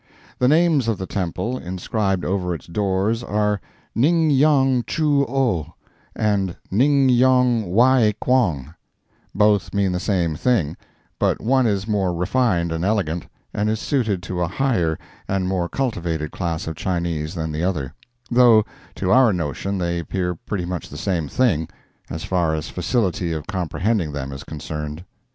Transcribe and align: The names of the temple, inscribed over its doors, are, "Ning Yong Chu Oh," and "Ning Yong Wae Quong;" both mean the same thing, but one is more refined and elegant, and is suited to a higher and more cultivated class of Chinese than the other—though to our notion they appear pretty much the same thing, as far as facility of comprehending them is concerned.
The 0.39 0.47
names 0.47 0.87
of 0.87 0.97
the 0.97 1.05
temple, 1.05 1.59
inscribed 1.59 2.25
over 2.25 2.55
its 2.55 2.65
doors, 2.65 3.21
are, 3.23 3.61
"Ning 3.93 4.31
Yong 4.31 4.83
Chu 4.87 5.27
Oh," 5.29 5.75
and 6.15 6.57
"Ning 6.71 7.07
Yong 7.07 7.69
Wae 7.71 8.15
Quong;" 8.19 8.73
both 9.35 9.75
mean 9.75 9.91
the 9.91 9.99
same 9.99 10.35
thing, 10.35 10.75
but 11.19 11.39
one 11.39 11.67
is 11.67 11.87
more 11.87 12.15
refined 12.15 12.71
and 12.71 12.83
elegant, 12.83 13.27
and 13.53 13.69
is 13.69 13.79
suited 13.79 14.23
to 14.23 14.41
a 14.41 14.47
higher 14.47 14.97
and 15.27 15.47
more 15.47 15.69
cultivated 15.69 16.31
class 16.31 16.65
of 16.65 16.75
Chinese 16.75 17.35
than 17.35 17.51
the 17.51 17.63
other—though 17.63 18.65
to 18.95 19.11
our 19.11 19.31
notion 19.31 19.77
they 19.77 19.99
appear 19.99 20.33
pretty 20.33 20.65
much 20.65 20.89
the 20.89 20.97
same 20.97 21.27
thing, 21.27 21.69
as 22.09 22.23
far 22.23 22.55
as 22.55 22.69
facility 22.69 23.33
of 23.33 23.45
comprehending 23.45 24.11
them 24.13 24.31
is 24.31 24.43
concerned. 24.43 25.05